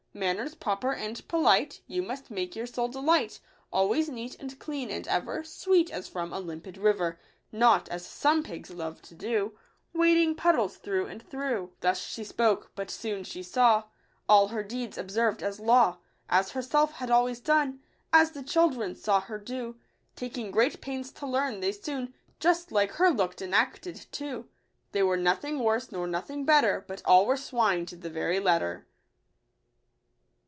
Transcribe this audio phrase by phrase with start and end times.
[0.13, 3.39] Manners proper and polite You must make your sole delight;
[3.71, 7.17] Always neat and clean, and ever Sweet as from a limpid river;
[7.53, 9.57] Not as some pigs love to do,
[9.93, 13.83] Wading puddles through and through." Digitized by Google Thus she spoke, but soon she saw
[14.27, 17.79] All her deeds observed as law; As herself had always done—
[18.11, 19.77] As the children saw her do;
[20.17, 24.49] Taking great pains to learn, they soon Just like her looked and acted too!
[24.91, 28.85] They were nothing worse nor nothing better, But all were swine to the very letter